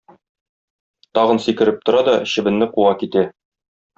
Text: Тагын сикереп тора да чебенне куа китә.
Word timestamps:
Тагын 1.17 1.41
сикереп 1.43 1.77
тора 1.89 2.03
да 2.09 2.15
чебенне 2.33 2.71
куа 2.75 2.97
китә. 3.05 3.27